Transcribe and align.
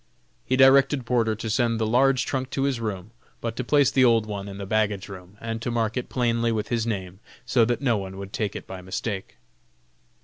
He 0.47 0.55
directed 0.55 1.05
Porter 1.05 1.35
to 1.35 1.47
send 1.47 1.79
the 1.79 1.85
large 1.85 2.25
trunk 2.25 2.49
to 2.49 2.63
his 2.63 2.79
room, 2.79 3.11
but 3.39 3.55
to 3.55 3.63
place 3.63 3.91
the 3.91 4.03
old 4.03 4.25
one 4.25 4.47
in 4.47 4.57
the 4.57 4.65
baggage 4.65 5.07
room, 5.07 5.37
and 5.39 5.61
to 5.61 5.69
mark 5.69 5.95
it 5.95 6.09
plainly 6.09 6.51
with 6.51 6.69
his 6.69 6.87
name, 6.87 7.19
so 7.45 7.65
that 7.65 7.81
no 7.81 7.97
one 7.97 8.17
would 8.17 8.33
take 8.33 8.55
it 8.55 8.65
by 8.65 8.81
mistake. 8.81 9.37